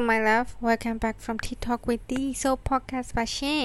[0.00, 3.64] Hello my love welcome back from TikTok with the so podcast ပါရှင်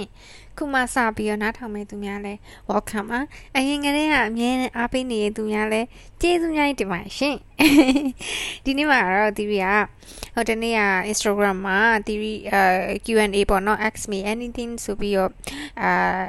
[0.58, 2.34] ခုမှစပြီးတော့နားထောင်မဲ့သူများလဲ
[2.69, 3.22] welcome ပါ
[3.56, 5.81] အရင်ကတည်းကအမြဲတမ်းအားပေးနေတဲ့သူများလဲ
[6.21, 7.35] ကျေးဇူးများတင်ပါရှင်
[8.65, 9.67] ဒီနေ့မှာတော့ဒီရီက
[10.35, 12.61] ဟိုတနေ့က Instagram မှာဒီရီအဲ
[13.05, 15.31] Q&A ပေါ့နော် ask me anything ဆိုပြီးတော့
[15.81, 16.25] အာ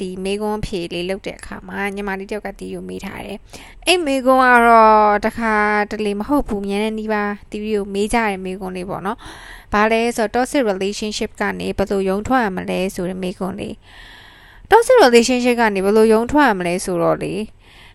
[0.00, 3.38] ဒီမေကွန်းဖြေလေးလုပ်တဲ့အခါမှာညီမလေးတယောက်ကတီးကိုမေးထားတယ်။
[3.86, 5.54] အဲ့မေကွန်းကတော့တခါ
[5.90, 9.18] တလေမဟုတ်ဘူးမြန်တဲ့နီးပါတီးကိုမေးကြတယ်မေကွန်းလေးပေါ့နော်။
[9.72, 13.74] ဘာလဲဆိုတော့ toxic relationship ကနေဘယ်လိုယုံထွက်ရမလဲဆိုတဲ့မေကွန်းလေး။
[14.70, 17.34] toxic relationship ကနေဘယ်လိုယုံထွက်ရမလဲဆိုတော့လေ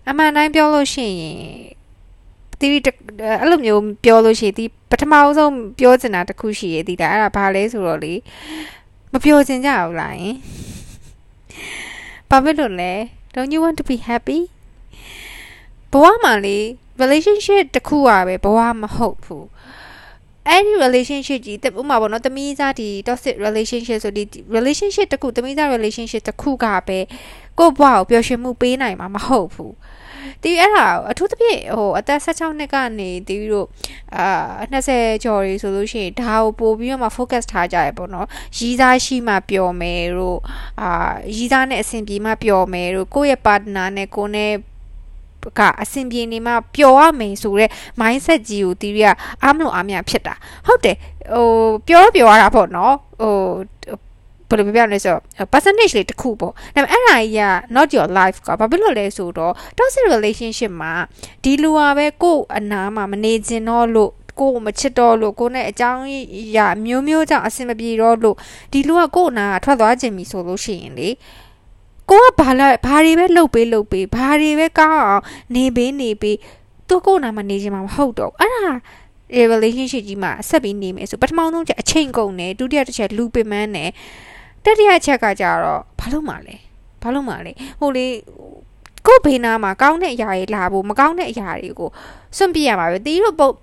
[0.09, 1.39] အမှန်တိုင်းပြောလို့ရှိရင်
[2.59, 2.71] တီး
[3.41, 8.13] အဲ့လိုမျိုးပြောလို့ရှိရင်ဒီပထမဆုံးပြောချင်တာတခုရှိရည်ဒါအဲ့ဒါဘာလဲဆိုတော့လေ
[9.11, 10.35] မပြောချင်ကြဘူးလားယင်
[12.29, 12.93] ဘာဖြစ်လို့လဲ
[13.33, 14.39] don't you want to be happy
[15.91, 16.57] ဘဝမှာလေ
[17.01, 19.47] relationship တခုอ่ะပဲဘဝမဟုတ်ဘူး
[20.49, 24.23] အဲ့ဒီ relationship ကြီးဥပမာပေါ့နော်တမီးသားဒီ toxic relationship ဆိုဒီ
[24.55, 26.99] relationship တခုတမီးသား relationship တခုကပဲ
[27.59, 29.73] ကိုယ့်ဘဝကိုပျော်ရွှင်မှုပေးနိုင်မှာမဟုတ်ဘူး
[30.43, 33.67] တီးအဲ့ဒါအထူးသဖြင့်ဟိုအသက်16နှစ်ကနေတီးတို့
[34.17, 34.27] အာ
[34.73, 40.39] 20ကျော်ရီဆိုလို့ရှိရင်ဒါကိုပို့ပြီးတော့မှ focus ထားကြရပေါ့နော်ရီးသားရှိမှပျော်မယ်တို့
[40.81, 40.89] အာ
[41.35, 44.53] ရီးသားနဲ့အဆင်ပြေမှပျော်မယ်တို့ကိုယ့်ရဲ့ partner နဲ့ကိုယ်နဲ့
[45.59, 49.05] ကအဆင်ပြေနေမှပျော်ရမယ်ဆိုတော့ mindset ကြီးကိုတီးရ
[49.43, 50.35] အားမလို့အားမရဖြစ်တာ
[50.67, 50.97] ဟုတ်တယ်
[51.33, 51.47] ဟို
[51.87, 53.35] ပျော်ပျော်ရတာပေါ့နော်ဟို
[54.49, 57.43] ဘယ်လိုပြောပြလဲဆိုတော့ percentage လေးတစ်ခုပေါ့ဒါပေမဲ့အဲ့ဒါကြီးက
[57.75, 60.93] not your life ကဘာဖြစ်လို့လဲဆိုတော့ toxic relationship မှာ
[61.43, 66.01] ဒီလူကပဲကို့အနာမှာမနေချင်တော့လို့ကိုမချစ်တော့လို့ကိုနဲ့အကြောင်း
[66.39, 68.35] အရာမျိုးမျိုးကြောင့်အဆင်မပြေတော့လို့
[68.71, 71.09] ဒီလူကကို့အနာကထွက်သွားခြင်းပြီဆိုလို့ရှိရင်လေ
[72.09, 75.23] ကိုကဘာလဲဘာတွေပဲလှုပ်ပေးလှုပ်ပေးဘာတွေပဲကောင်းအောင်
[75.55, 76.37] နေပေးနေပေး
[76.87, 78.71] သူကို့နာမှာနေခြင်းမှာမဟုတ်တော့အဲ့ဒါ
[79.53, 83.89] relationship ကြီးမှာဆက်ပြီးနေမယ်ဆိုပထမဆုံးချက်အချိန်ကုန်တယ်ဒုတိယတစ်ချက်လူပင်ပန်းတယ်
[84.65, 86.55] တတိယချက်ကကြတော့ဘာလို့မှလဲ
[87.01, 88.05] ဘာလို့မှလဲဟိုလေ
[89.07, 91.89] ကို့ဘေးနားမှာကောင်းတဲ့အရာတွေလာဖို့မကောင်းတဲ့အရာတွေကို
[92.37, 93.53] စွန့်ပြရမှာပဲတီးတို့ပုတ်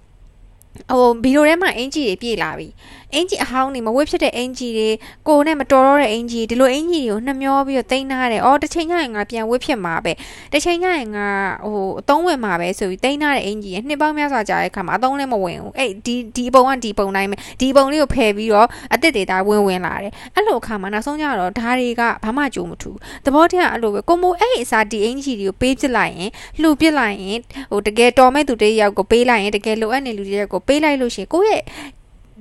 [0.90, 2.68] ဟိုဗီဒီယိုထဲမှာအင်ဂျီတွေပြည့်လာပြီ
[3.14, 4.88] အင်ဂျီအဟောင်းတွေမဝစ်ဖြစ်တဲ့အင်ဂျီတွေ
[5.28, 10.12] ကိုနဲ့မတော်တော့တဲ့အင်ဂျီဒီလိုအင်ဂျီတွေကိုနှမျောပြီးတော့တင်ထားတယ်။အော်တစ်ချိန်ကျရင်ငါပြန်ဝစ်ဖြစ်မှာပဲ။
[10.52, 11.28] တစ်ချိန်ကျရင်ငါ
[11.64, 22.90] ဟိုအသုံးဝင်မှာပဲဆိုပြီးတင်ထားတဲ့အင်ဂျီရဲ့နှစ်ပေါင်းများစွာကြာတဲ့အခါမှာအသုံးလည်းမဝင်ဘူး။အဲ့ဒီဒီပုံကဒီပုံတိုင်းပဲဒီပုံလေးကိုဖယ်ပြီးတော့အစ်စ်တွေဒါဝင်ဝင်လာတယ်။အဲ့လိုအခါမှာနောက်ဆုံးကျတော့ဓာတွေကဘာမှကြိုးမထူ။
[23.24, 26.30] သဘောတရားအဲ့လိုပဲကိုမိုအဲ့အစားဒီအင်ဂျီတွေကိုပေးပစ်လိုက်ရင်
[26.60, 27.38] လှူပစ်လိုက်ရင်
[27.72, 31.62] ဟိုတကယ်တော်မဲ့သူတယောက်ကိုပေးလိုက်ရင်တကယ်လိုအပ်နေလူတယောက်ကိုပေးလိုက်လို့ရှိရင်ကိုယ့်ရဲ့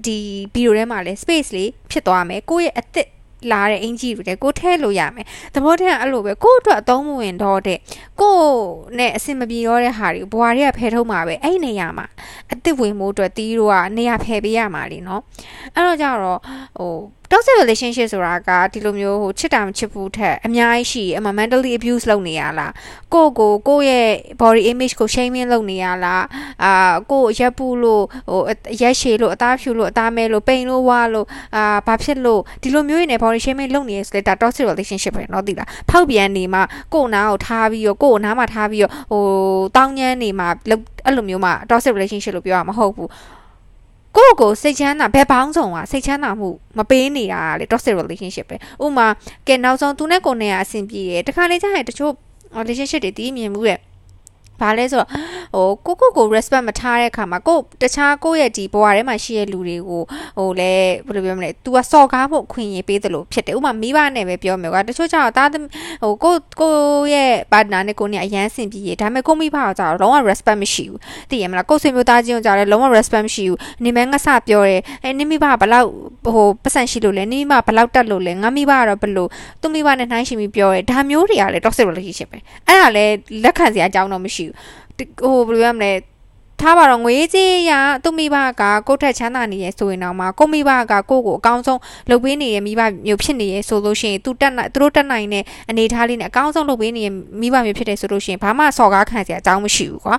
[0.06, 0.20] ဒီ
[0.54, 3.10] ဗီဒီယိုထဲမှာလဲ space လေးဖြစ်သွားမယ်ကိုယ့်ရဲ့အသစ်
[3.52, 7.80] လာတဲ့အင်ဂျီတွေလည်းကိုထည့်လို့ရမယ်။သဘောတရားအဲ့လိုပဲကို့အတွက်အသုံးမဝင်တော့တဲ့
[8.22, 8.44] ကို့
[8.98, 12.06] နဲ့အဆင်မပြေတော့တဲ့ဟာတွေဘွာတွေကဖယ်ထုတ်မှာပဲအဲ့နေရာမှာ
[12.50, 15.22] အစ်စ်ဝင်မှုအတွက်တီးတို့ကနေရာဖယ်ပေးရမှာလीနော်။
[15.76, 16.40] အဲ့တော့ကြတော့
[16.80, 16.96] ဟို
[17.31, 22.73] toxic relationship ဆိုတာကဒီလိုမျိုးဟိုချစ်တာမချစ်ဘူးထက်အများကြီးရှိအမှ mentally abuse လုပ်နေရလား
[23.15, 24.09] ကိုကိုကိုရဲ့
[24.41, 26.25] body image ကို shaming လုပ်နေရလား
[26.65, 28.41] အာကိုရက်ပူလို့ဟို
[28.81, 31.27] ရက်ရှည်လို့အသားဖြူလို့အသားမဲလို့ပိန်လို့ဝါလို့
[31.57, 36.63] အာဘာဖြစ်လို့ဒီလိုမျိုးနေ body shaming လုပ်နေရဆိုတဲ့ဒါ toxic relationship ပဲเนาะသိလားဖောက်ပြန်နေမှာ
[36.95, 39.25] ကိုနားကိုထားပြီးတော့ကိုနားမှာထားပြီးတော့ဟို
[39.77, 43.11] တောင်းညမ်းနေမှာအဲ့လိုမျိုးမှာ toxic relationship လို့ပြောရမှာမဟုတ်ဘူး
[44.16, 49.08] ကိုယ့်ကိုစိတ်ချမ်းသာဘယ်ပေါင်းဆောင်อ่ะစိတ်ချမ်းသာမှုမပေးနေတာလေ toxic relationship ပဲဥမာ
[49.48, 52.14] ကဲနောက်ဆုံးသူနဲ့ကိုယ်နဲ့အဆင်ပြေတယ်တခါလေကျရင်တချို့
[52.58, 53.80] relationship တွေတည်မြင်မှုတဲ့
[54.62, 55.10] ဘာလဲဆိုတော့
[55.86, 60.04] ဟိုကိုကိုကို respect မထားတဲ့အခါမှာကိုတခြားကိုရဲ့ဒီဘဝထဲမှာရှိတဲ့လူတွေကို
[60.38, 60.72] ဟိုလဲ
[61.08, 66.74] ဘယ်လိုပြောမလဲ तू ကစော်ကားဖို့ခွင့်ရပေးတယ်လို့ဖြစ်တယ်ဥမာမိဘနဲ့ပဲပြောမယ်ကွာတချို့ကျတော့တာဟိုကိုကို
[67.14, 75.88] ရဲ့ partner နဲ့ကိုနေအရန်ဆင်ပြေးဒါပေမဲ့ကိုမိဘကကျတော့လုံးဝ respect မရှိဘူးသိရမလားကိုဆွေမျိုးသားချင်းကိုကျတော့လုံးဝ respect မရှိဘူးနေမဲငါစပြောတယ်အဲနေမိဘကဘလောက်
[76.34, 79.30] ဟိုပတ်စံရှိလို့လဲနေမိဘဘလောက်တက်လို့လဲငါမိဘကတော့ဘလို့
[79.62, 83.14] သူမိဘနဲ့နှိုင်းရှင်ပြီးပြောတယ်ဒါမျိုးတွေကလည်း toxic relationship ပဲအဲ့ဒါလည်း
[83.44, 84.51] လက်ခံစရာအကြောင်းတော့မရှိဘူး
[84.98, 85.92] ဟိုဘယ်လိုရမလဲ
[86.62, 87.72] ထားပါတော့ငွေကြေးရ
[88.04, 97.08] သူ့မိဘကကိုယ့်ထက်ချမ်းသာနေရဆိုရင်တော့မှကိုမိဘကကိုယ့်ကိုအကောင်းဆုံးလုပ်ပေးနေရမိဘမျိုးဖြစ်နေရဆိုလို့ရှိရင်သူတက်နိုင်သူတို့တက်နိုင်တဲ့အနေထားလေးနဲ့အကောင်းဆုံးလုပ်ပေးနေရ
[97.42, 100.16] မိဘမျိုးဖြစ်တယ်ဆိုလို့ရှိရင်ဘာမှစော်ကားခံစရာအကြောင်းမရှိဘူးကွာ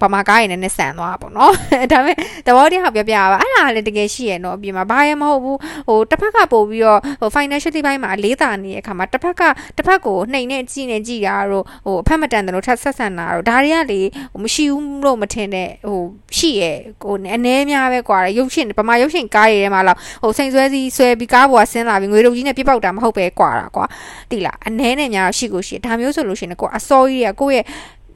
[0.00, 1.52] ဟိုဗမာကားရည်နဲ့ဆန်သွားပါတော့
[1.92, 2.16] ဒါပေမဲ့
[2.46, 9.42] သဘောတရားပြောပြပါအဲ့ဒါလည်းတကယ်ရှိရနော်အပြင်မှာဘာရမဟုတ်ဘူးဟိုတစ်ဖက်ကပို့ပြီးတော့ဟို financial ဘိုင်းမှာအလေးသာနေတဲ့အခါမှာတစ်ဖက်က
[9.76, 14.00] တစ်ဖက်ကိုနှိမ်နဲ့ကြည့်နေကြည့်တာတော့ဟိုအဖက်မတန်တယ်လို့ထပ်ဆက်ဆံတာတော့ဒါတွေကလေ
[14.32, 16.00] ဟိုမရှိဘူးလို့မထင်တဲ့ဟို
[16.36, 23.84] ရှိရဲ့ကိုအနှဲများပဲကွာရုပ်ရှင်ဗမာရုပ်ရှင်ကားတွေထဲမှာတော့ဟိုစိန်ဆွဲစီဆွဲပြီးကားပေါ်ဆင်းလာပြီးငွေတုပ်ကြီးနဲ့ပြပောက်တာမဟုတ်ပဲကွာတာကွာ
[24.30, 27.64] တိလားအနှဲနဲ့များတော့ရှိကိုရှိဒါမျိုးဆိုလို့ရှိရင်ကိုအစောကြီးရကိုရဲ့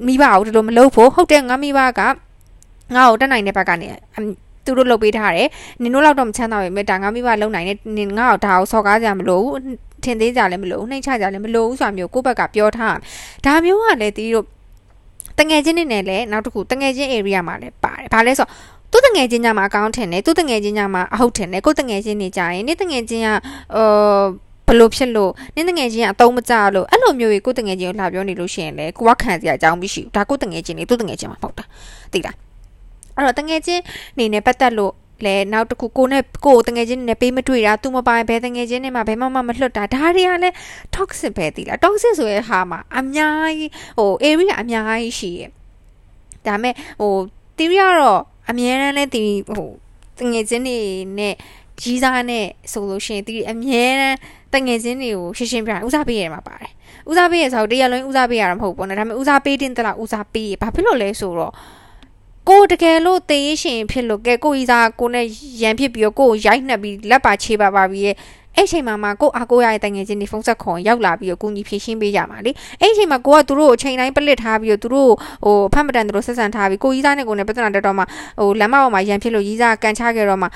[0.06, 2.12] မိဘကိုတော်တော်မလုပ်ဖို့ဟုတ်တယ်ငါမိဘကငါ့
[3.08, 3.94] ကိုတက်နိုင်တဲ့ဘက်ကနေတ
[4.68, 5.48] သူတို့လုပ်ပေးထားတယ်
[5.82, 9.44] နင်တို့လောက်တော့မချမ်းသာပဲဒါငါမိဘလုံနိုင်နေနင်ငါ့ကိုဒါကိုစော်ကားကြမလို့
[10.04, 12.96] ထင်သေးကြလည်းမလို့နှိမ့်ချကြလည်းမလို့ဆိုတာမျိုးကိုယ့်ဘက်ကပြောထား
[13.44, 14.46] ဒါမျိုးကလည်းတီးတို့
[15.38, 18.46] တငယ်ချင်းတွေနဲ့လည်းနောက်တစ်ခုတငယ်ချင်း area မှာလည်းပါတယ်ဘာလဲဆို
[18.92, 23.28] သူတငယ်ချင်းညမှာအကောင့်ထင်တယ်သူတငယ်ချင်းညမှာအဟုတ်ထင်တယ်ကိုတငယ်ချင်းနေကြရင်နေတငယ်ချင်းက
[23.74, 24.22] အာ
[24.68, 31.64] ဘလို့ဖြစ်လို့နင်းတငယ်ချင်းကအတုံးမကြလို့အဲ့လိုမျိုးကိုတငယ်ချင်းကိုလာပြောနေလို့ရှိရင်လေကိုကခံစရာအကြောင်းမရှိဘူးဒါကိုတငယ်ချင်းနေသူတငယ်ချင်းမှာဟုတ်တာ
[32.12, 32.36] သိလား
[33.16, 33.82] အဲ့တော့တငယ်ချင်း
[34.18, 34.92] နေနဲ့ပတ်သက်လို့
[35.26, 40.54] လဲနောက်တစ်ခုကိုနဲ့ကိုတငယ်ချင်းနဲ့ပေးမတွေ့တာသူမပိုင်ဘဲတငယ်ချင်းနဲ့မှဘဲမှမမလွတ်တာဒါတွေကလည်း
[40.94, 45.50] toxic ပဲသိလား toxic ဆိုရဲ့ဟာမှာအများကြီးဟို area အများကြီးရှိရဲ့
[46.46, 47.12] ဒါမဲ့ဟို
[47.56, 48.20] theory ကတော့
[48.50, 49.24] အများရန်လဲဒီ
[49.56, 49.70] ဟို
[50.18, 50.78] တငယ်ချင်းတွေ
[51.18, 51.34] နဲ့
[51.80, 54.18] ကြီးစားနဲ့ဆိုလို့ရှိရင်ဒီအမြဲတမ်း
[54.54, 56.70] တငယ်ချင်းတွေကိုရှင်းရှင်းပြဦးစားပေးရမှာပါတယ်
[57.10, 61.52] ဦးစားပေးရဆိုတော့တရားလုံးဦးစားပေးရတာမဟုတ်ဘူးနော်ဒါပေမဲ့ဦးစားပေးတင်တလားဦးစားပေးရဘာဖြစ်လို့လဲဆိုတော့
[62.48, 65.26] ကိုတကယ်လို့တေးရှင်ဖြစ်လို့ကဲကိုကြီးစားကိုနဲ့
[65.62, 68.16] ရန်ဖြစ်ပြီးတော့ကိုကိုရိုက်နှက်ပြီးလက်ပါချေပါပါပြီးရဲ့
[68.56, 72.50] အဲ့ချိန်မှာမှကိုအားကိုရတဲ့တငယ်ချင်းတွေဖုန်းဆက်ခွန်ရောက်လာပြီးတော့ကိုကြီးဖြည့်ရှင်းပေးကြမှာလေ
[72.80, 75.12] အဲ့ချိန်မှာကိုကသူတို့ကိုအချိန်တိုင်းပလစ်ထားပြီးတော့သူတို့
[75.44, 80.46] ဟိုဖတ်မတန်သူတို့ဆက်ဆံထားပြီးကိုကြီးစားနဲ့ကိုနဲ့ပြဿနာတက်တော့မှဟိုလမ်းမပေါ်မှာရန်ဖြစ်လို့ကြီးစားကန်ချခဲ့တော့မှ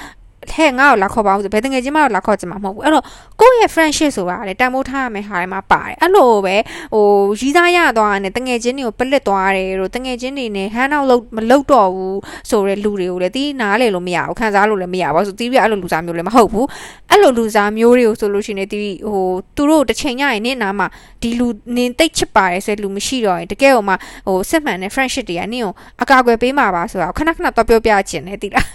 [0.51, 3.05] ဟဲ့ငါ့ကိုလာခေါ်ပါဦးဆိုဘယ်တငယ်ချင်းမှတော့လာခေါ်ကြမှာမဟုတ်ဘူးအဲ့တော့
[3.41, 6.57] ကိုယ့်ရဲ့ friendship ဆိုတာလေတန်ဖိုးထားရမယ့်ဟာတွေမှာပါတယ်အဲ့လိုပဲ
[6.95, 7.07] ဟို
[7.41, 12.19] ရီးစားရသွားတယ်တငယ်ချင်းတွေကိုပလစ်သွားတယ်တို့တငယ်ချင်းတွေနဲ့ဟန်နောက်လို့မလုပ်တော့ဘူး
[12.51, 16.67] ဆိုတဲ့လူတွေကိုလည်းတီးနားလေလို့မရဘူးခံစားလို့လည်းမရဘူးဆိုတီးပြအဲ့လိုလူစားမျိုးလည်းမဟုတ်ဘူး
[17.13, 19.27] အဲ့လိုလူစားမျိုးတွေကိုဆိုလို့ရှိရင်တီးဟို
[19.57, 20.87] သူတို့တစ်ချိန်ညရင်နေ့နာမှာ
[21.23, 25.73] ဒီလူနင်တိတ်ချစ်ပါတယ်ဆိုတဲ့လူမရှိတော့ရင်တကယ်ဟိုမှာဟိုစစ်မှန်တဲ့ friendship တွေကနင်ကို
[26.03, 28.67] အကာအကွယ်ပေးမှာပါဆိုတာခဏခဏတော့ပြောပြချင်တယ်တီးလား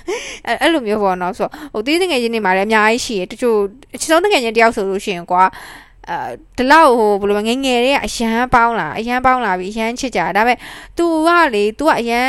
[0.48, 3.58] အဲ့အဲ့လိုမျိုးပေါ့နော်ဆိုဟိုတီးငယ်ချင်းတွေမှာလည်းအများကြီးရှိတယ်တချို့
[3.96, 5.44] အချစ်ဆုံးငယ်ချင်းတယောက်ဆိုလို့ရှိရင်ကွာ
[6.11, 6.17] အဲ
[6.57, 10.59] ဒီလောက်ဟိုဘယ်လိုငငယ်တွေကအရန်ပေါင်းလာအရန်ပေါင်းလာပြီးအရန်ချစ်ကြဒါပေမဲ့
[10.99, 12.27] तू ကလေ तू ကအရန်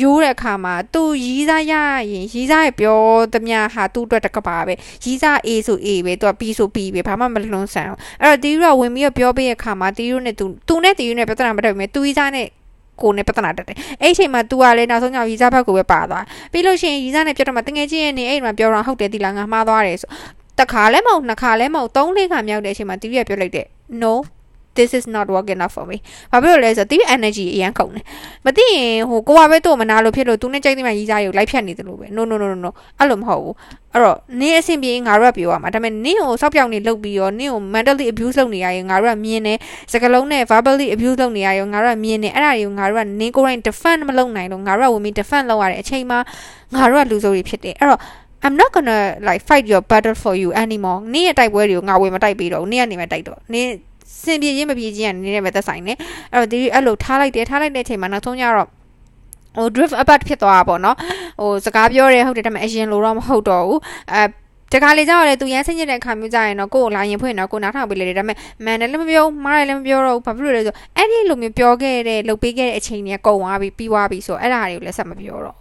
[0.00, 1.74] ရိုးတဲ့အခါမှာ तू ရီးစားရ
[2.12, 2.98] ရင်ရီးစားရပြော
[3.32, 4.74] သမျှဟာ तू အတွက်တကပါပဲ
[5.04, 12.46] ရီးစား A ဆို A ပဲ तू က B ဆို B ပဲဘာမှမလွန်ဆန်အောင်အဲ့တော့တီးရဝင်ပြီးပြောပေးတဲ့အခါမှာတီးရနဲ့ तू तू နဲ့တီးရနဲ့ပြဿနာမတက်ဘူးမြဲ तू ရီးစားနဲ့
[13.02, 20.10] ကိုနဲ့ပြဿနာတက်တယ်အဲ့ချိန်မှာ तू ကလည်းနောက်ဆုံးကြောင့်ရီစားဘက်ကိုပဲပါသွားပြီးလို့ရှိရင်ရီစားနဲ့ပြတ်တော့မှတငယ်ချင်းရဲ့နေအဲ့မှာပြောတော့ဟုတ်တယ်ဒီလားငါမှားသွားတယ်ဆို
[20.59, 23.67] တခါလဲမဟုတ်နှစ်ခါလဲမဟုတ်သုံးလေးခါမြောက်တဲ့အချိန်မှာ TV ကပြောလိုက်တယ်
[24.03, 24.13] no
[24.79, 25.97] this is not working enough for me
[26.31, 28.05] ဘာဖြစ်လို့လဲဆိုတော့ TV energy အရန်ကုန်တယ်
[28.45, 33.55] မသိရင်ဟိုကိုကပဲသူ့မနာလို့ဖြစ်လို့သူနဲ့ကြိုက်တဲ့မှာရီးစားရုပ်လိုက်ဖြတ်နေတယ်လို့ပဲ no no no no အဲ့လိုမဟုတ်ဘူး
[33.93, 39.57] အဲ့တော့နင်းအဆင်ပြေငါတို့ကပြောရမှာဒါပေမဲ့နင်းကိုစောက်ပြောင်နေလုပ်ပြီးရောနင်းကို mentally abuse လုပ်နေရရင်ငါတို့ကမြင်တယ်
[39.91, 46.19] စကလုံးနဲ့ verbally abuse လုပ်နေရရင်ငါတို့ကမြင်တယ်အဲ့ဒါတွေကိုငါတို့ကနင်းကိုယ်တိုင် defend မလုပ်နိုင်လို့ငါတို့ကဝင်ပြီး defend လုပ်ရတဲ့အချိန်မှာ
[46.75, 47.99] ငါတို့ကလူစိုးတွေဖြစ်တယ်အဲ့တော့
[48.45, 53.69] I'm not gonna like fight your battle for you anymore နင်းရဲ့တိုက်ပွဲတွေကိုငါဝင်မတိုက်ပေးတော့ဘူးနင်းကနေမှတိုက်တော့နင်း
[54.23, 55.93] စင်ပြေချင်းမပြေချင်းကနေနဲ့ပဲသက်ဆိုင်နေ
[56.33, 58.67] အဲ့တော့ဒီအဲ့လိုထားလိုက်တယ်ထားလိုက်တဲ့အချိန်မှာနောက်ဆုံးကျတော့
[59.57, 60.97] ဟို drift apart ဖြစ်သွားတာပေါ့နော်
[61.41, 63.79] ဟိုစကားပြောရဲဟုတ်တယ်ဒါပေမဲ့အရင်လိုတော့မဟုတ်တော့ဘူး
[64.13, 64.21] အဲ
[64.73, 75.55] တခါလေကြောက်ရတယ်သူရမ်းဆင်းညတဲ့အခါမျိုးကြရင်တော့ကိုယ်လာရင်ဖွင့်တော့ကိုနားထောင်ပေးလေတယ်ဒါပေမဲ့မန်တယ်လည်းမပြောမားတယ်လည်းမပြောတော့ဘူးဘာဖြစ်လို့လဲဆိုအဲ့ဒီလိုမျိုးပြောခဲ့တဲ့လုပ်ပေးခဲ့တဲ့အချိန်တွေကကုန်သွားပြီပြီးသွားပြီဆိုအဲ့ဒါတွေကိုလည်းဆက်မပြောတော့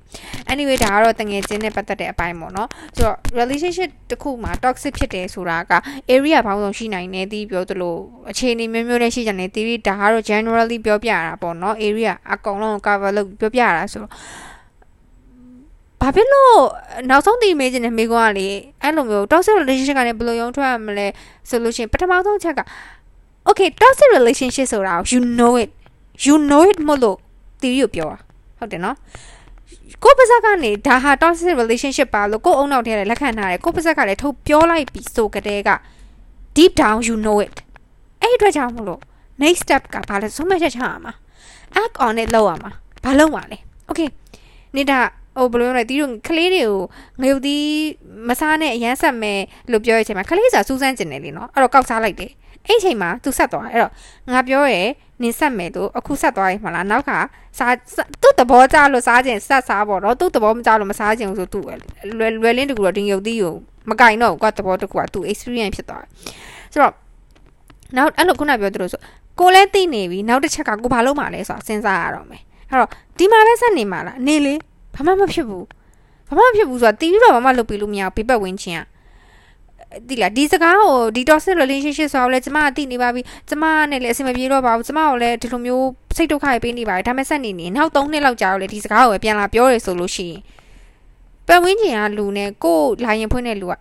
[0.52, 5.72] anyway ဒါကတော့တငယ်ချင်းနဲ့ပတ်သက်တဲ့အပိုင်းပေါ့နော်ဆိုတော့ relationship တစ်ခုမှာ toxic ဖြစ်တယ်ဆိုတာက
[6.14, 7.96] area ဘောင်းဆောင်ရှိနိုင်တယ်တီးပြောသလို
[8.30, 14.12] အခြေအနေမျိုးမျိုးနဲ့ရှိကြတယ်တီးဒါကတော့ generally ပြောပြတာပေါ့နော် area အကုန်လုံး cover လုပ်ပြောပြတာဆိုတော့
[16.00, 16.54] ဘာဖြစ်လို့
[17.10, 18.48] နောက်ဆုံးသိမေးခြင်းနဲ့မိကွာလေ
[18.82, 21.06] အဲ့လိုမျိုး toxic relationship ကနေဘယ်လိုရုံထွက်ရမလဲ
[21.48, 22.60] ဆိုလို့ရှိရင်ပထမဆုံးချက်က
[23.48, 25.70] okay toxic relationship ဆိုတာ you know it
[26.24, 27.18] you know it မလို့
[27.60, 28.18] တီးရပြောတာ
[28.58, 28.96] ဟုတ်တယ်နော်
[30.02, 35.70] ကိုပါဇက်ကနေဒါဟာ toxic relationship ပါလို့ကိုအုံနောက်ထဲလည်းလက်ခံထားတယ်ကိုပါဇက်ကလည်းထုတ်ပြောလိုက်ပြီးဆိုကြတဲ့က
[36.56, 37.56] deep down you know it
[38.22, 39.00] အဲ့အတွက်ကြောင့်မလို့
[39.42, 41.12] next step ကဘာလဲဆုံးမချက်ချရမှာ
[41.82, 42.70] act on it လောက်ရမှာ
[43.04, 43.58] ဘာလုပ်မှာလဲ
[43.90, 44.08] okay
[44.76, 44.98] နေတာ
[45.38, 46.76] ဟိုဘယ်လိုလဲတီးတို့ကလေးတွေကို
[47.20, 47.64] ငရုတ်သီး
[48.28, 49.40] မစားနဲ့အရန်ဆက်မယ်
[49.70, 52.32] လို့ပြောရတဲ့အချိန်မှာကလေးစာစူးစမ်းကျင်တယ်လीနော်အဲ့တော့ကောက်စားလိုက်တယ်
[52.66, 53.92] အဲ့ချိန်မှာသူဆက်သွားအဲ့တော့
[54.32, 54.82] ငါပြောရဲ
[55.22, 57.10] နင်ဆက်မယ်လို့အခုဆက်သွားရင်မလားနောက်က
[57.58, 57.74] စား
[58.22, 61.64] သူ့သဘောကျလို့စားခြင်းဆက်စားပေါ့နော်သူ့သဘောမကျလို့မစားခြင်းဆိုသူ့
[62.18, 63.54] လွယ်လွယ်လင်းတကူတော့တင်ရုပ်သီးကို
[63.90, 66.10] မကင်တော့ဘူးကသဘောတကူကသူ experience ဖြစ်သွားတယ်
[66.72, 66.94] ဆိုတော့
[67.96, 69.00] နောက်အဲ့လိုခုနပြောသလိုဆို
[69.40, 74.54] ကိုလည်းသိနေပြီနောက်တစ်ချက်ကကိုဘာလုပ်မှလဲဆိုတာစဉ်းစားရတော့မယ်အဲ့တော့ဒီမှာပဲဆက်နေမှာလားနေလေ
[74.98, 75.64] ဘာမှမဖြစ်ဘူး
[76.28, 78.86] ဘာမှမဖြစ်ဘူးဆိုတာတီးပြီးတော့ဘာမှလုပ်ပြီးလို့မရဘူးဘေးပတ်ဝင်းချင်းอ่ะ
[80.08, 85.86] ဒီလားဒီစကားကိုဒီ toxic relationship ဆိုတော့လေကျမအသိနေပါပြီကျမနဲ့လည်းအဆင်မပြေတော့ပါဘူးကျမကိုလည်းဒီလိုမျိုး
[86.16, 90.40] စိတ်ဒုက္ခတွေပေးနေပါတယ်ဒါပေမဲ့ဆက်နေနေနောက်3နှစ်လောက်ကြာတော့လေဒီစကားကိုပဲပြန်လာပြောရဆိုလို့ရှိရင်
[91.46, 93.74] ပတ်ဝန်းကျင်ကလူနဲ့ကိုယ်လာရင်ဖွင့်တဲ့လူက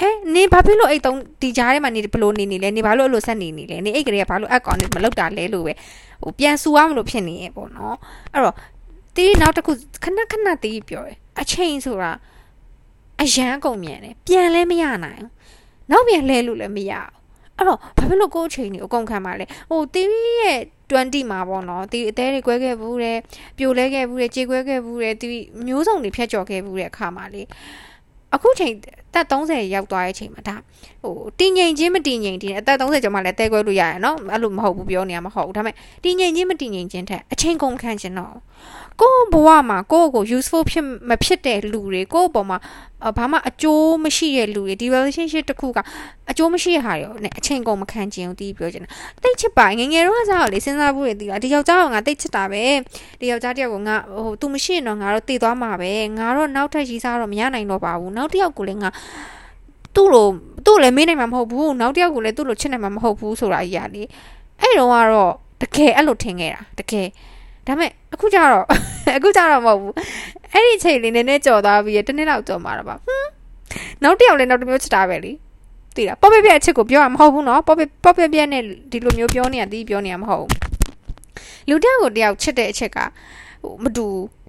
[0.00, 5.72] အဲနေဘာဖြစ်လို့အဲ့တုံးဒီကြားထဲမှာနေဘလို့နေနေလဲနေဘာလို့အဲ့လိုဆက်နေနေလဲနေအဲ့ကလေးကဘာလို့အကောင်နဲ့မလောက်တာလဲလို့ပဲ
[6.22, 7.96] ဟိုပြန်ဆူအောင်လို့ဖြစ်နေရဲ့ပေါ့နော်
[8.32, 8.54] အဲ့တော့
[9.16, 9.72] တီးနောက်တစ်ခု
[10.04, 12.12] ခဏခဏတီးပြောတယ်အချိန်ဆိုတာ
[13.22, 15.30] အရန်ကုန်မြန်တယ်ပြန်လဲမရနိုင်ဘူး
[15.90, 23.18] နောက်ပြန်လဲလို့လည်းမရဘူးအဲ့တော့ဘာဖြစ်လို့ကိုယ့်အချိန်ကြီးအကုန်ခံပါလဲဟိုတီဗီရဲ့20မှာပေါ့နော်တီအသေးတွေကွဲခဲ့ဘူးတယ်
[23.58, 25.28] ပြိုလဲခဲ့ဘူးတယ်ကြေကွဲခဲ့ဘူးတယ်တီ
[25.66, 27.42] မျိုးစုံတွေဖြတ်ကျော်ခဲ့ဘူးတဲ့အခါမှာလေ
[28.34, 28.72] အခုချိန်
[29.16, 30.56] သက်30ရောက်သွားတဲ့အချိန်မှာဒါ
[31.02, 38.36] ဟိုတင်ငိမ်ချင်းမတင်ငိမ်တင်အသက်30ကျော်မှလည်းတဲကွဲလို့ရရနော်အဲ့လိုမဟုတ်ဘူးပြောနေရမှာမဟုတ်ဘူးဒါပေမဲ့တင်ငိမ်ချင်းမတင်ငိမ်ချင်းထက်အချိန်ကုန်ခံခြင်းတော့
[39.00, 42.58] ကိုယ့်ဘဝမှာကိုယ့်ကို useful ဖြစ်မဖြစ်တဲ့လူတွေကိုယ့်အပေါ်မှာ
[43.16, 45.78] ဘာမှအကျိုးမရှိတဲ့လူတွေဒီ relationship တစ်ခုက
[46.30, 48.88] အကျိုးမရှိတဲ့ဟာတွေနဲ့အချိန်ကုန်မခံခြင်းကိုတီးပြောချင်တာ
[49.22, 52.64] တိတ်ချစ်ပါငငယ်တော့စားတော့လေစဉ်းစားဖို့ရတီးတာဒီယောက်ျားကငါတိတ်ချစ်တာပဲ
[53.20, 58.88] ဒီယောက်ျားတယောက်ကငါဟို तू မရှိရင်တော့ငါတော့တည်သွားမှာပဲငါတော့နောက်ထပ်ရီးစားတော့မရနိုင်တော့ပါဘူးနောက်တစ်ယောက်ကိုလည်းငါ
[59.95, 60.25] သူ့လို
[60.65, 64.03] သူ့လည်းမေးနိုင်မှာမဟုတ်ဘူးနောက်တစ်ယောက်ကိုလည်းသူ့လိုချစ်နိုင်မှာမဟုတ်ဘူးဆိုတာကြီးอ่ะလေ
[64.61, 67.07] အဲ့တော့ကတော့တကယ်အဲ့လိုထင်ခဲ့တာတကယ်
[67.67, 68.65] ဒါပေမဲ့အခုကျတော့
[69.17, 69.93] အခုကျတော့မဟုတ်ဘူး
[70.53, 73.29] အဲ့ဒီချိန်လေးနည်းနည်းကြော်သွားပြီးတနေ့လောက်ကြော်มาတော့ပါဟွန်း
[74.03, 75.31] နောက်တစ်ယောက်လည်းနောက်တစ်မျိုးချစ်တာပဲလी
[75.95, 80.51] သိလားပေါ့ပြပြအချစ်ကိုပြောရမဟုတ်ဘူးเนาะပေါ့ပြပေါ့ပြပြနဲ့ဒီလိုမျိုးပြောနေရတီးပြောနေရမဟုတ်ဘူး
[81.69, 82.97] လူတယောက်ကိုတယောက်ချစ်တဲ့အချက်က
[83.63, 84.05] ဟိုမတူ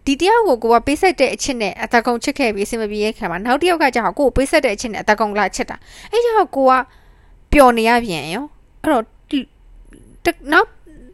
[0.07, 5.75] ဒီတယောက်ကိုကိုကပေးဆက်တဲ့အချစ်နဲ့အတကုံချစ်ခဲ့ပြီးအဆင်မပြေရဲ့ခံမှာနောက်တယောက်ကကြာကိုကိုပေးဆက်တဲ့အချစ်နဲ့အတကုံလာချစ်တာ
[6.11, 6.73] အဲ့ကြောင့်ကိုက
[7.53, 8.45] ပျော်နေရပြန်ရော
[8.81, 9.03] အဲ့တော့
[10.53, 10.67] နောက်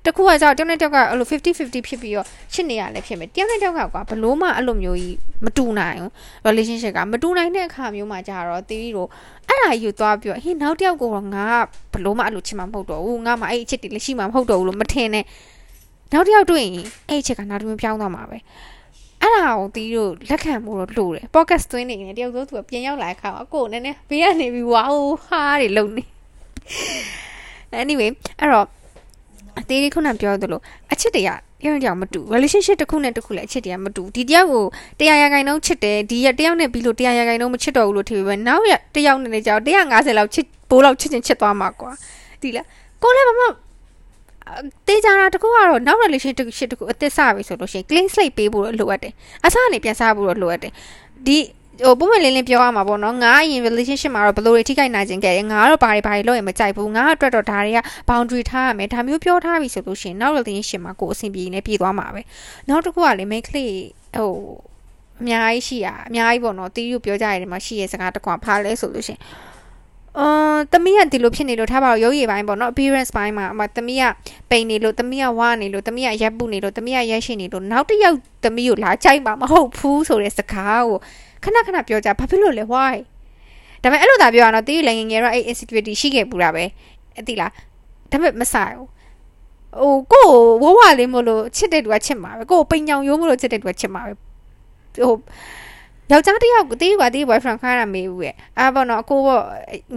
[0.06, 6.12] တခုကကြောက်တယောက်နဲ့တယောက်ကအဲ့လို50 50ဖြစ်ပြီးတော့ချစ်နေရလဲဖြစ်မယ်တယောက်နဲ့တယောက်ကကွာဘလို့မှအဲ့လိုမျိုးကြီးမတူနိုင်ဘူး
[6.48, 9.10] relationship ကမတူနိုင်တဲ့အခါမျိုးမှာကြာတော့တီးတို့
[9.48, 11.46] အဲ့ဒါကြီးကိုသွားပြီးတော့ဟင်းနောက်တယောက်ကိုတော့ငါ
[11.94, 15.26] ကဘလို့မှအဲ့လိုချစ်မှာမဟုတ်တော့ဘူးငါမှအဲ့အချစ်တွေလည်းရှိမှာမဟုတ်တော့ဘူးလို့မထင်နဲ့
[16.14, 16.74] နောက်တယောက်တွေ့ရင်
[17.10, 18.38] အဲ့အချက်ကနောက်တစ်မျိုးပြောင်းသွားမှာပဲ
[19.24, 26.04] အဲ့ဒါကိုတီးတို့လက်ခံမှုတော့လို့တယ် podcast သွင်းနေတယ်တယောက်ဆိုသူကပြန်ရောက်လာခါအကိုနည်းနည်းဘေးကနေပြီးဝါဟိုဟာတွေလုံနေ
[27.82, 28.68] anyway အဲ့တော့
[29.60, 30.62] အသေးလေးခုနပြောသလို
[30.92, 31.30] အချစ်တွေက
[31.62, 34.66] တယောက်တယောက်မတူ relationship တစ်ခုနဲ့တစ်ခုလည်းအချစ်တွေကမတူဒီတယောက်ကို
[35.00, 41.92] တရားရဂိုင်နှုန်းချစ်တယ်ဒီရတယောက်နဲ့ပြီးလို့တရားရဂိုင်နှုန်းမချစ်တော့ဘူးလို့ထင်ပြီးပဲနောက်ရတယောက်နဲ့ကြောက်150လောက်ချစ်ဘိုးလောက်ချစ်ချင်ချစ်သွားမှာကွာ
[42.42, 42.66] ဒီလား
[43.04, 43.46] ကိုလည်းဘာမှ
[44.88, 49.14] တေးကြတာတကူကတော့နောက် relation တစ်ခုရှစ်တကူအသစ်စပြီဆိုလို့ရှိရင် clean slate ပေးဖို့လိုအပ်တယ်
[49.46, 50.72] အစားအနေပြန်စားဖို့လိုအပ်တယ်
[51.26, 51.38] ဒီ
[51.86, 62.22] ဟိုပုံမှန်လင်းလင်းပြောရမှာပေါ့နော်ငါအရင် relationship မှာတော့ဘယ်လိုတွေထိခိုက်နိုင်ခြင်းခဲ့ငါတော့ဘာတွေဘာတွေလုပ်ရင်မကြိုက်ဘူးငါအတွက်တော့ဒါတွေက boundary ထားရမယ်ဒါမျိုးပြောထားပြီဆိုလို့ရှိရင်နောက် relationship မှာကိုယ်အဆင်ပြေနေပြေသွားမှာပဲ
[62.70, 63.74] နောက်တစ်ခုကလေ make လေး
[64.16, 64.32] ဟို
[65.22, 69.22] အများကြီးရှိရအများကြီးပေါ့နော်တီးယူပြောကြရတယ်မှာရှိရစကားတစ်ခွာဖားလဲဆိုလို့ရှိရင်
[70.20, 74.04] အော်တမီးကဒီလိုဖြစ်နေလို့ထားပါတော့ရုပ်ရည်ပိုင်းပေါ့နော် appearance ပိုင်းမှာအမတမီးက
[74.50, 80.98] ပိန်နေလို့တမီးကဝါနေလို့တမီးကရက်ပုနေလို့တမီးကရက်ရှိနေလို့နောက်တစ်ယောက်တမီးကိုလာကြိုက်မှာမဟုတ်ဘူးဆိုတဲ့စကားကို
[81.44, 82.96] ခဏခဏပြောကြဘာဖြစ်လို့လဲ why
[83.82, 86.64] ဒါပေမဲ့အဲ့လိုသာပြောရတော့တီးလည်းငငယ်တော့အဲ့ insecurity ရှိခဲ့ပူတာပဲ
[87.20, 87.52] အတိလား
[88.12, 88.90] ဒါပေမဲ့မဆိုင်ဘူး
[89.80, 90.28] ဟိုကို
[90.64, 94.14] ဝဝလေးမလို့ချစ်တဲ့သူကချစ်မှာပဲကိုပိန်ကြောင်ရိုးမလို့ချစ်တဲ့သူကချစ်မှာပဲ
[94.98, 95.14] ဟို
[96.12, 99.42] ယောက်ျားတစ်ယောက်တီးကတီး boyfriend ခိုင်းတာမေးဘူးရဲ့အာပေါ့နော်အကိုပေါ့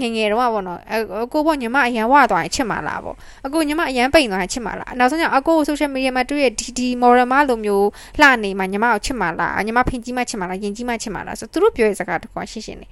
[0.01, 0.79] ငငယ်တော့ပေါ့နော်
[1.25, 7.87] အကိုပေါ့ညီမအရန်ဝသွားရင်ချစ်မှာလားပေါ့အကိုညီမအရန်ပိန်သွားရင်ချစ်မှာလားနောက်ဆုံးကျအကို social media မှာတွေ့ရဒီဒီ moral မလိုမျိုး
[8.21, 12.87] လှနေမှာညီမကိုချစ်မှာလားညီမဖင်ကြီးမှချစ်မှာလားယင်ကြီးမှချစ်မှာလားဆိုသူတို့ပြောတဲ့စကားတကွာရှင်းရှင်းနေ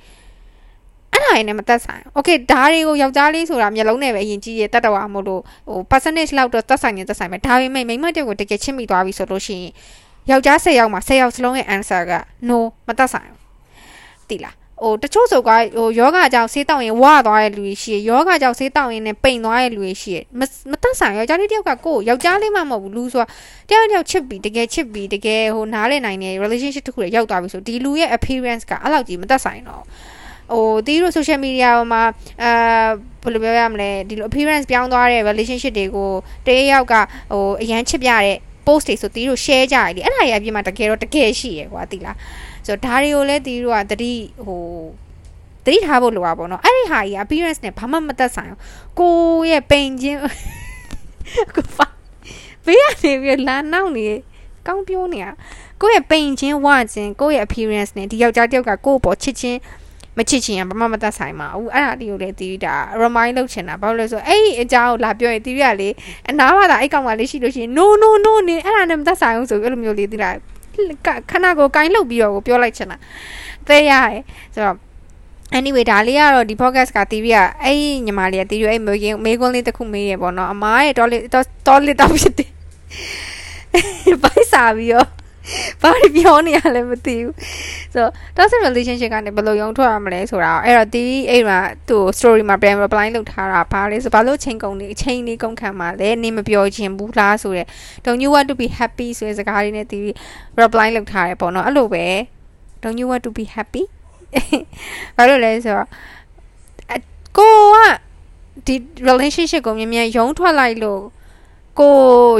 [1.12, 9.72] အဲ့ဒါရင်လည်းမသက်ဆိုင်။ Okay ဓားတွေကိုယောက်ျားလေးဆိုတာမျက်လုံးနဲ့ပဲယင်ကြည့်ရတတ်တော်အောင်မို့လို့ဟို percentage လောက်တော့သက်ဆိုင်ရင်သက်ဆိုင်ပဲ။ဒါပေမဲ့မိမတက်ကိုတကယ်ချစ်မိသွားပြီဆိုလို့ရှိရင်
[10.30, 12.12] ယောက်ျား10ယောက်မှာ10ယောက်စလုံးရဲ့ answer က
[12.48, 13.40] no မသက်ဆိုင်ဘူး
[14.30, 20.40] တိလားဟိုတချို့ဆိုကဟိုယောဂကြောင့်ဆေးတောက်ရင်ဝါသွားတဲ့လူတွေရှိရယောဂကြောင့်ဆေးတောက်ရင်လည်းပိန်သွားတဲ့လူတွေရှိရမ
[20.70, 23.26] မသက်ဆိုင်ယောက်ျားလေးတယောက်ကကိုယောက်ျားလေးမှမဟုတ်ဘူးလူဆိုတာ
[23.68, 29.82] တယောက်တယောက်ချစ်ပြီးတကယ်ချစ်ပြီးတကယ်ဟိုနားလည်နိုင်တဲ့ relationship တစ်ခုတွေရောက်သွားပြီဆိုဒီလူရဲ့ appearance ကအဲ့လောက်ကြီးမသက်ဆိုင်တော့
[30.52, 32.02] ဟိုတီးတို့ social media မှာ
[32.42, 32.50] အဲ
[33.22, 36.10] ဘယ်လိုပြောရမလဲဒီလို appearance ပြောင်းသွားတဲ့ relationship တွေကို
[36.46, 36.94] တရေယောက်က
[37.32, 42.16] ဟိုအရန်ချစ်ပြတဲ့ post တွေဆိုတီးတို့ share ကြရတယ်အဲ့ဒါကြီးအပြင်မှာတကယ်တော့တကယ်ရှိရကွာတီးလား
[42.66, 44.12] ဆိုတော့ဒါတွေကိုလည်းတီးတို့ကတတိ
[44.46, 44.60] ဟို
[45.64, 48.58] တတိထားဖို့လိုတာပေါ့နော်အဲ့ဒီဟာကြီး appearance နဲ့ဘာမှမသက်ဆိုင်ဘူး
[48.98, 49.14] ကို
[49.50, 50.20] ရဲ့ပိန်ချင်း
[51.54, 51.86] ကိုဖာ
[52.66, 54.06] ဘေးကနေပြီးလာနောက်နေ
[54.66, 55.30] ကောင်းပြောနေတာ
[55.80, 59.58] ကိုယ့်ရဲ့ပိန်ချင်းဝချင်းကိုယ့်ရဲ့ appearance နဲ့ဒီယောက်ျားတယောက်ကကိုယ့်ပေါ်ချစ်ချင်း
[60.18, 65.88] မချစ်ချင်ဘာမှမသက်ဆိုင်ပါဘူးအဲ့ဒါတီကိုလည်းတီးတာ remind လုပ်ချင်တာဘာလို့လဲဆိုအဲ့ဒီအကြောင်းကိုလာပြောရင်တီးရလေ
[66.30, 70.30] အနားမှာဒါအဲ့ကောင်ကလေးရှိလို့ရှိရင် no no no နေအဲ့ဒါနဲ့မသက်ဆိုင်ဘူးဆိုပြီးအဲ့လိုမျိုးလေးတီးတာ
[71.30, 72.96] ခဏကိုကိုင်းလုတ်ပြီးတော့ပြောလိုက်ချင်တာ
[73.66, 74.22] သိရတယ်
[74.54, 74.76] ဆိုတော့
[75.58, 81.22] anyway ဒါလေးကတော့ဒီ podcast ကတီးပြီးอ่ะအဲ့ညီမလေးကတီးရအဲ့မေးမေးခွန်းလေးတစ်ခုမေးရပေါ့နော်အမားရဲ့ toilet
[81.66, 82.50] toilet တောက်ဖြစ်တယ်
[84.22, 85.08] ဘိုက်စာပြီးတော့
[85.82, 87.34] ဘာတွေပြောနေရလဲမသိဘူး
[87.94, 91.58] ဆိုတော့ toxic relationship ကနေဘယ်လိုရုံထွက်ရမလဲဆိုတာအဲ့တော့ဒီအဲ့မှာ
[91.88, 97.66] သူ့ story မှာ brand reply လုပ်ထားတာဘာလဲဆိုဘာလို့ချိန်ကုန်နေအချိန်လေးကုန်ခံမှာလဲနင်မပြောချင်ဘူးလားဆိုတဲ့
[98.04, 99.98] don't you want to be happy ဆိုတဲ့စကားလေးနဲ့ဒီ
[100.60, 102.06] reply လုပ်ထားတယ်ပေါ့နော်အဲ့လိုပဲ
[102.82, 103.82] don't you want to be happy
[105.16, 105.88] ဘာလို့လဲဆိုတော့
[107.38, 107.76] ကိုက
[108.66, 108.74] ဒီ
[109.08, 111.02] relationship ကိုမြန်မြန်ယုံထွက်လိုက်လို့
[111.79, 111.93] ကို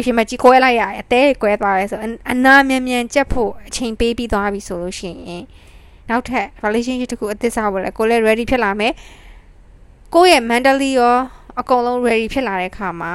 [0.06, 2.00] ရင်မကြီးကွဲလိုက်ရတယ်အသေးကွဲသွားတယ်ဆို
[2.32, 5.44] အနာမြန်မြန်ကြက်ဖို့အချိန်ပေးပြီးသွားပြီဆိုလို့ရှိရင်
[6.10, 8.94] နောက်ထပ် relationship တခုအသစ်စားဖို့လဲကိုလည်း ready ဖြစ်လာမယ်
[10.14, 11.16] ကိုရဲ့ mentally ရော
[11.60, 13.12] အကုန်လုံး ready ဖြစ်လာတဲ့အခါမှာ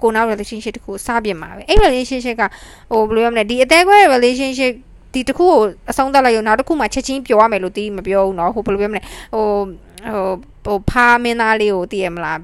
[0.00, 2.44] ကိုနောက် relationship တခုစပြင်မှာပဲအဲ့ relationship က
[2.92, 4.72] ဟိုဘယ်လိုရမလဲဒီအသေးကွဲ relationship
[5.14, 9.02] ဒီတခုကိုအဆုံးသတ်လိုက်ရောနောက်တစ်ခုမှချက်ချင်းပြောရမယ်လို့တီးမပြောဘူးเนาะဟိုဘယ်လိုပြောမလဲ
[9.34, 9.44] ဟို
[10.15, 10.29] ဟို
[10.65, 12.39] ဟိုဖားမင်းသားလေးကိုသိရမလား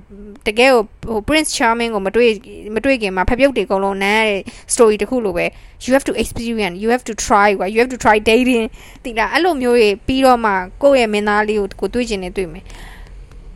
[0.48, 2.30] တကယ်ကိုဟို Prince Charming ကိုမတွေ့
[2.76, 4.42] မတွေ့ခင်မှာဖပြုတ်တွေအကုန်လုံးနန်းတဲ့
[4.74, 5.46] story တခုလိုပဲ
[5.86, 8.66] you have to experience you have to try ကွာ you have to try dating
[9.04, 10.52] သိလားအဲ့လိုမျိုးကြီးပြီးတော့မှ
[10.84, 12.66] ကိုယ့်ရဲ့မင်းသားလေးကိုကိုတွေ့ကျင်နေတွေ့မယ်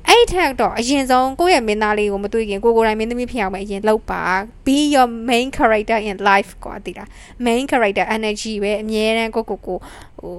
[0.08, 4.24] အဲ့ထက်တော့အရင်ဆုံးကိုယ့်ရဲ့မင်းသားလေးကိုမတွေ့ခင်ကိုကိုယ်တိုင်မင်းသမီးဖြစ်အောင်ပဲအရင်လုပ်ပါ
[4.66, 7.08] be your main character in life ကွာတိလား
[7.46, 9.78] main character energy ပဲအမြဲတမ်းကိုကိုကို
[10.20, 10.34] ဟို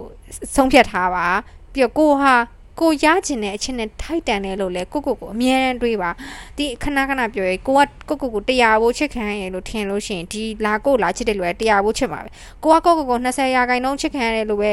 [0.54, 1.26] ဆုံးဖြတ်ထားပါ
[1.72, 2.34] ပြီးတော့ကိုဟာ
[2.80, 6.10] ကိုရကျင်တဲ့အချက်နဲ့ထိုက်တန်တယ်လို့လဲကိုကိုကိုအမြဲတမ်းတွေးပါ
[6.56, 12.28] ဒီခဏခဏပြောရဲကိုကကိုကိုကိုတရားဖို့ချစ်ခံရလို့ထင်လို့ရှိရင်ဒီလာကိုလာချစ်တယ်လို့တရားဖို့ချစ်ပါပဲ
[12.64, 14.70] ကိုကကိုကိုကို20ရာခိုင်နှုန်းချစ်ခံရတယ်လို့ပဲ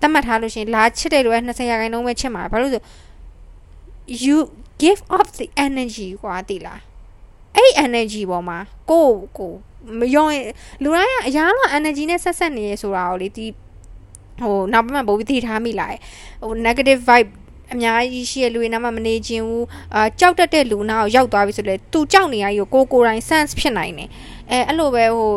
[0.00, 2.82] သတ်မှတ်ထားလို့ရှိရင်လာချစ်တယ်လို့20ရာခိုင်နှုန်းပဲချစ်မှာဘာလို့ဆို
[4.24, 4.38] you
[4.82, 6.80] give off the energy ကွာတိလား
[7.56, 8.58] အဲ့ energy ပေါ်မှာ
[8.90, 9.08] ကို
[9.38, 9.52] ကို
[10.00, 10.26] မယုံ
[10.82, 13.46] လူတိုင်းကအရာတော့ energy နဲ့ဆက်ဆက်နေရဆိုတာကိုလေဒီ
[14.40, 15.98] ဟိုနောက်ပိုင်းမှာပိုပြီးသိထားမိလာတယ်
[16.42, 17.30] ဟို negative vibe
[17.72, 24.08] အများကြီးရှိရလူတွေနားမှာမနေခြင်းဘူးအာကြောက်တတ်တဲ့လူနာကိုရောက်သွားပြီဆိုလေသူကြောက်နေရကြီးကိုကိုကိုတိုင်း sense ဖြစ်နိုင်တယ်
[24.50, 25.30] အဲအဲ့လိုပဲဟို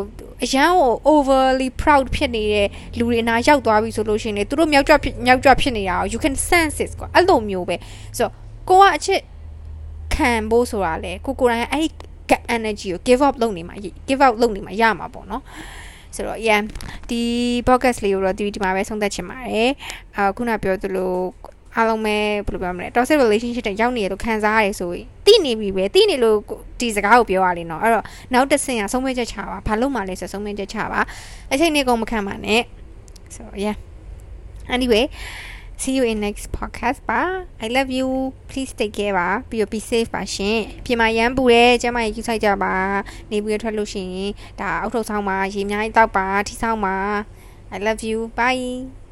[0.43, 4.93] အရန်ကို overly proud ဖြစ်နေတဲ့လူတွေနာရောက်သွားပြီဆိုလို့ရှိရင်လေသူတို့မြောက်ကြ
[5.25, 7.75] မြောက်ကြဖြစ်နေတာကို you can sense it ကွာအဲ့လိုမျိုးပဲ
[8.17, 8.33] ဆိုတော့
[8.69, 9.21] ကိုကအချစ်
[10.15, 11.89] ခံဖို့ဆိုတာလေကိုကိုတိုင်းအဲ့ဒီ
[12.57, 13.75] energy ကို give up လုပ်နေမှာ
[14.07, 15.43] give out လုပ်နေမှာရမှာပေါ့နော်
[16.15, 16.61] ဆိုတော့ yeah
[17.11, 17.23] ဒီ
[17.67, 19.71] podcast လေးကိုတော့ဒီဒီမှာပဲဆုံးသက်ချင်ပါတယ်
[20.15, 21.13] အာခုနပြောသလို
[21.75, 26.37] အားလုံးပဲဘယ်လိုပြောမလဲ toxic relationship တွေရောက်နေရလို့ခံစားရတယ်ဆိုရင်တိနေပြီပဲတိနေလို့
[26.79, 31.01] ဒီစကားကိုပြောရလိမ့်တော့အဲ့တော့နောက်တစ်ဆင့်ကဆုံးမချက်ချပါဘာလို့မှလဲဆိုဆုံးမချက်ချပါ
[31.51, 32.61] အချိန်နေကုန်မခံပါနဲ့
[33.35, 33.75] so yeah
[34.75, 35.03] anyway
[35.81, 37.21] see you in next podcast ပါ
[37.65, 38.07] i love you
[38.49, 42.75] please take care ပါပြီးတော့ be safe ပါရှင်ပြင်မာရမ်းပူတယ်ကျမကြီးယူဆိုင်ကြပါ
[43.31, 46.97] နေပြီးထွက်လို့ရှိရင်ဒါအောက်ထုတ်ဆောင်ပါရေအများကြီးတောက်ပါထိဆောင်ပါ
[47.75, 49.04] i love you bye